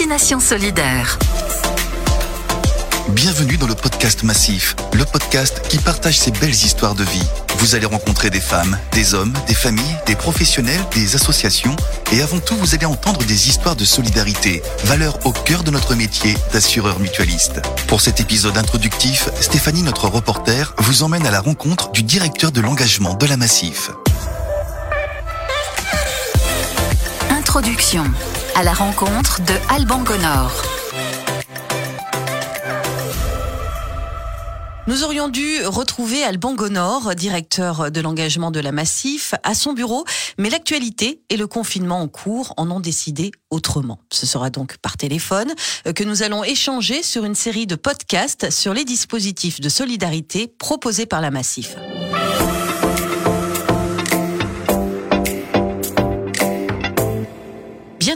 [0.00, 1.18] Destination Solidaire.
[3.10, 7.28] Bienvenue dans le podcast Massif, le podcast qui partage ces belles histoires de vie.
[7.58, 11.76] Vous allez rencontrer des femmes, des hommes, des familles, des professionnels, des associations
[12.12, 15.94] et avant tout, vous allez entendre des histoires de solidarité, valeur au cœur de notre
[15.94, 17.60] métier d'assureur mutualiste.
[17.86, 22.62] Pour cet épisode introductif, Stéphanie, notre reporter, vous emmène à la rencontre du directeur de
[22.62, 23.90] l'engagement de la Massif.
[27.28, 28.04] Introduction
[28.54, 30.62] à la rencontre de Alban Gonor.
[34.86, 40.04] Nous aurions dû retrouver Alban Gonor, directeur de l'engagement de la Massif, à son bureau,
[40.38, 44.00] mais l'actualité et le confinement en cours en ont décidé autrement.
[44.12, 45.52] Ce sera donc par téléphone
[45.94, 51.06] que nous allons échanger sur une série de podcasts sur les dispositifs de solidarité proposés
[51.06, 51.76] par la Massif.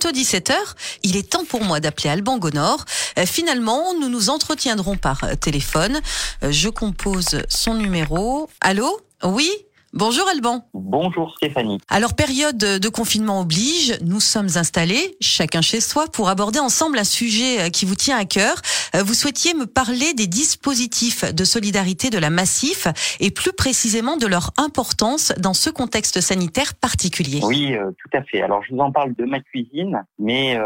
[0.00, 0.54] Bientôt 17h.
[1.02, 2.84] Il est temps pour moi d'appeler Alban Gonor.
[3.18, 6.00] Euh, finalement, nous nous entretiendrons par euh, téléphone.
[6.42, 8.48] Euh, je compose son numéro.
[8.60, 9.00] Allô?
[9.22, 9.50] Oui?
[9.92, 10.64] Bonjour Alban.
[10.72, 11.78] Bonjour Stéphanie.
[11.88, 17.04] Alors période de confinement oblige, nous sommes installés, chacun chez soi, pour aborder ensemble un
[17.04, 18.54] sujet euh, qui vous tient à cœur.
[18.94, 22.86] Euh, vous souhaitiez me parler des dispositifs de solidarité de la Massif
[23.18, 27.40] et plus précisément de leur importance dans ce contexte sanitaire particulier.
[27.42, 28.42] Oui, euh, tout à fait.
[28.42, 30.56] Alors je vous en parle de ma cuisine, mais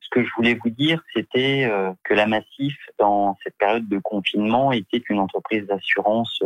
[0.00, 1.70] ce que je voulais vous dire, c'était
[2.02, 6.42] que la Massif, dans cette période de confinement, était une entreprise d'assurance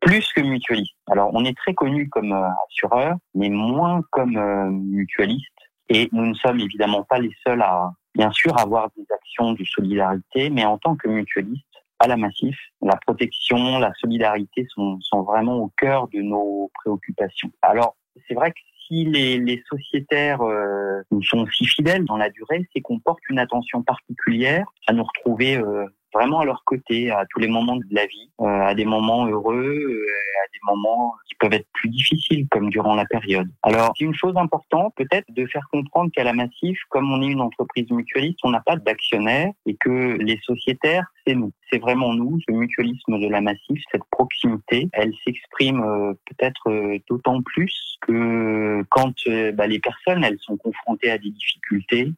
[0.00, 0.94] plus que mutualiste.
[1.10, 5.46] Alors, on est très connu comme euh, assureur, mais moins comme euh, mutualiste.
[5.88, 9.64] Et nous ne sommes évidemment pas les seuls à, bien sûr, avoir des actions de
[9.64, 11.64] solidarité, mais en tant que mutualiste,
[12.00, 17.50] à la Massif, la protection, la solidarité sont, sont vraiment au cœur de nos préoccupations.
[17.62, 17.96] Alors,
[18.26, 22.98] c'est vrai que si les, sociétaires euh, sont si fidèles dans la durée, c'est qu'on
[22.98, 27.48] porte une attention particulière à nous retrouver euh, vraiment à leur côté à tous les
[27.48, 30.06] moments de la vie, euh, à des moments heureux, euh,
[30.44, 33.48] à des moments peuvent être plus difficiles, comme durant la période.
[33.62, 37.28] Alors, c'est une chose importante, peut-être, de faire comprendre qu'à la Massif, comme on est
[37.28, 41.52] une entreprise mutualiste, on n'a pas d'actionnaires et que les sociétaires, c'est nous.
[41.70, 47.42] C'est vraiment nous, ce mutualisme de la Massif, cette proximité, elle s'exprime euh, peut-être d'autant
[47.42, 49.14] plus que quand
[49.54, 52.12] bah, les personnes, elles sont confrontées à des difficultés,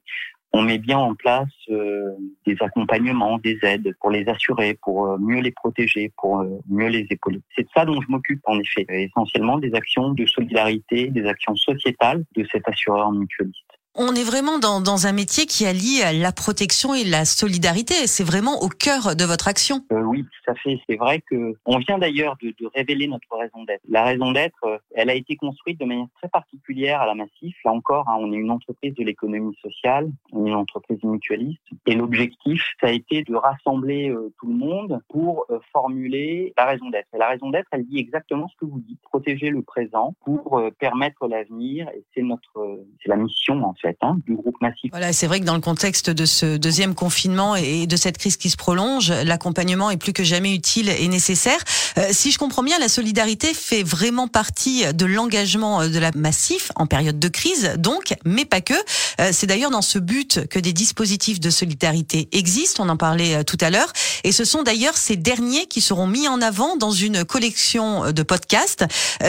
[0.52, 2.10] on met bien en place euh,
[2.46, 6.88] des accompagnements, des aides pour les assurer, pour euh, mieux les protéger, pour euh, mieux
[6.88, 7.40] les épauler.
[7.54, 11.54] C'est de ça dont je m'occupe en effet, essentiellement des actions de solidarité, des actions
[11.54, 13.69] sociétales de cet assureur mutualiste.
[13.96, 18.06] On est vraiment dans, un métier qui allie la protection et la solidarité.
[18.06, 19.84] C'est vraiment au cœur de votre action.
[19.90, 20.78] Euh, oui, tout à fait.
[20.88, 23.82] C'est vrai que on vient d'ailleurs de, révéler notre raison d'être.
[23.88, 27.56] La raison d'être, euh, elle a été construite de manière très particulière à la Massif.
[27.64, 31.60] Là encore, hein, on est une entreprise de l'économie sociale, on est une entreprise mutualiste.
[31.86, 36.90] Et l'objectif, ça a été de rassembler euh, tout le monde pour formuler la raison
[36.90, 37.08] d'être.
[37.12, 40.62] Et la raison d'être, elle dit exactement ce que vous dites protéger le présent pour
[40.78, 41.88] permettre l'avenir.
[41.88, 44.90] Et c'est notre, c'est la mission en Hein, du groupe massif.
[44.90, 48.36] Voilà, c'est vrai que dans le contexte de ce deuxième confinement et de cette crise
[48.36, 51.58] qui se prolonge, l'accompagnement est plus que jamais utile et nécessaire.
[51.96, 56.72] Euh, si je comprends bien, la solidarité fait vraiment partie de l'engagement de la massif
[56.76, 58.74] en période de crise, donc, mais pas que.
[59.20, 62.84] Euh, c'est d'ailleurs dans ce but que des dispositifs de solidarité existent.
[62.84, 63.92] On en parlait euh, tout à l'heure,
[64.24, 68.22] et ce sont d'ailleurs ces derniers qui seront mis en avant dans une collection de
[68.22, 68.84] podcasts.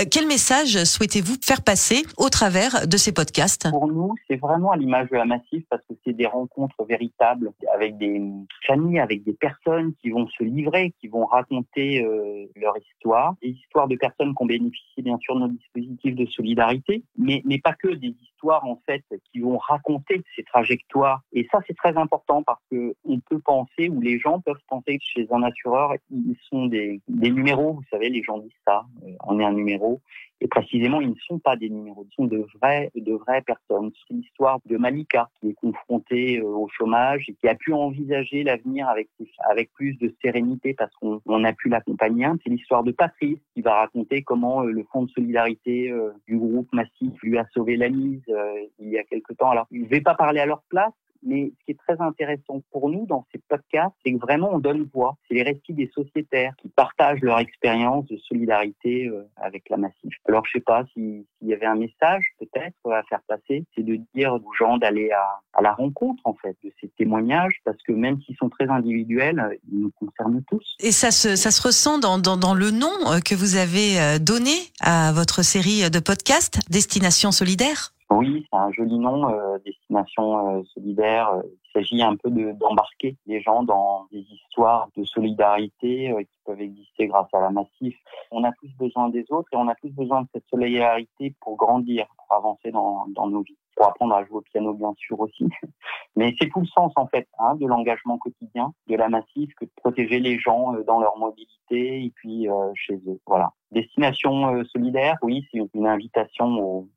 [0.09, 3.69] quel message souhaitez-vous faire passer au travers de ces podcasts?
[3.69, 7.51] Pour nous, c'est vraiment à l'image de la Massif parce que c'est des rencontres véritables
[7.73, 8.21] avec des
[8.65, 13.49] familles, avec des personnes qui vont se livrer, qui vont raconter euh, leur histoire, des
[13.49, 17.59] histoires de personnes qui ont bénéficié bien sûr de nos dispositifs de solidarité, mais, mais
[17.59, 21.21] pas que des histoires en fait qui vont raconter ces trajectoires.
[21.33, 24.97] Et ça c'est très important parce que on peut penser ou les gens peuvent penser
[24.97, 27.73] que chez un assureur ils sont des, numéros.
[27.73, 30.01] Vous savez, les gens disent ça, euh, on est un numéro.
[30.43, 33.91] Et précisément, ils ne sont pas des numéros, ils sont de vraies, de vraies personnes.
[34.07, 38.43] C'est l'histoire de Malika, qui est confrontée euh, au chômage et qui a pu envisager
[38.43, 39.09] l'avenir avec,
[39.47, 42.27] avec plus de sérénité parce qu'on a pu l'accompagner.
[42.43, 45.93] C'est l'histoire de Patrice, qui va raconter comment euh, le Fonds de solidarité
[46.27, 48.23] du groupe Massif lui a sauvé la mise
[48.79, 49.51] il y a quelque temps.
[49.51, 50.93] Alors, je ne vais pas parler à leur place,
[51.23, 54.59] mais ce qui est très intéressant pour nous dans ces podcasts, c'est que vraiment on
[54.59, 55.17] donne voix.
[55.27, 60.13] C'est les récits des sociétaires qui partagent leur expérience de solidarité euh, avec la Massif.
[60.27, 63.99] Alors je sais pas s'il y avait un message peut-être à faire passer, c'est de
[64.15, 68.19] dire aux gens d'aller à, la rencontre en fait de ces témoignages, parce que même
[68.21, 70.75] s'ils sont très individuels, ils nous concernent tous.
[70.79, 75.43] Et ça se, ressent dans, le nom euh, que vous avez euh, donné à votre
[75.43, 77.93] série de podcasts, Destination Solidaire?
[78.11, 81.33] Oui, c'est un joli nom, euh, destination euh, solidaire,
[81.75, 87.07] euh, s'agit un peu d'embarquer les gens dans des histoires de solidarité qui peuvent exister
[87.07, 87.95] grâce à la Massif.
[88.31, 91.55] On a tous besoin des autres et on a tous besoin de cette solidarité pour
[91.55, 95.47] grandir, pour avancer dans, nos vies pour apprendre à jouer au piano bien sûr aussi.
[96.15, 99.65] Mais c'est tout le sens en fait hein, de l'engagement quotidien de la Massif que
[99.65, 103.19] de protéger les gens euh, dans leur mobilité et puis euh, chez eux.
[103.25, 103.51] Voilà.
[103.71, 106.45] Destination euh, solidaire, oui, c'est une invitation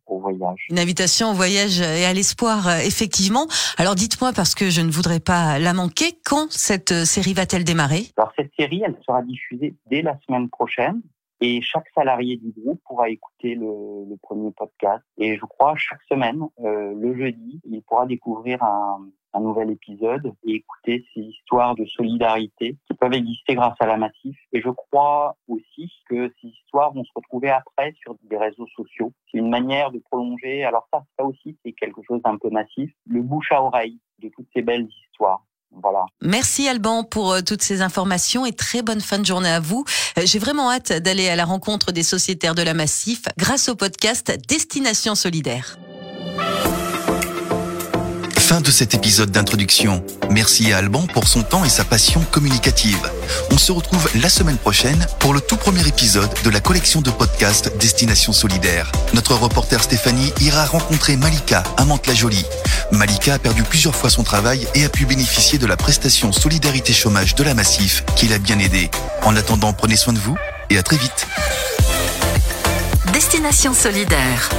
[0.07, 0.67] au, voyage.
[0.71, 3.47] Une invitation au voyage et à l'espoir, effectivement.
[3.79, 8.07] Alors dites-moi, parce que je ne voudrais pas la manquer, quand cette série va-t-elle démarrer?
[8.17, 11.03] Alors cette série, elle sera diffusée dès la semaine prochaine.
[11.41, 15.03] Et chaque salarié du groupe pourra écouter le, premier podcast.
[15.19, 20.33] Et je crois chaque semaine, euh, le jeudi, il pourra découvrir un, un, nouvel épisode
[20.47, 24.37] et écouter ces histoires de solidarité peuvent exister grâce à la Massif.
[24.53, 29.13] Et je crois aussi que ces histoires vont se retrouver après sur des réseaux sociaux.
[29.31, 30.65] C'est une manière de prolonger.
[30.65, 32.91] Alors ça, ça aussi, c'est quelque chose d'un peu massif.
[33.07, 35.45] Le bouche à oreille de toutes ces belles histoires.
[35.83, 36.07] Voilà.
[36.23, 39.85] Merci Alban pour euh, toutes ces informations et très bonne fin de journée à vous.
[40.17, 43.75] Euh, j'ai vraiment hâte d'aller à la rencontre des sociétaires de la Massif grâce au
[43.75, 45.77] podcast Destination Solidaire.
[48.45, 50.05] Fin de cet épisode d'introduction.
[50.29, 53.01] Merci à Alban pour son temps et sa passion communicative.
[53.51, 57.11] On se retrouve la semaine prochaine pour le tout premier épisode de la collection de
[57.11, 58.93] podcasts Destination Solidaire.
[59.15, 62.45] Notre reporter Stéphanie ira rencontrer Malika à Mantes-la-Jolie.
[62.93, 66.93] Malika a perdu plusieurs fois son travail et a pu bénéficier de la prestation Solidarité
[66.93, 68.91] Chômage de la Massif qui l'a bien aidé.
[69.23, 70.37] En attendant, prenez soin de vous
[70.69, 71.27] et à très vite.
[73.15, 74.51] Destination Solidaire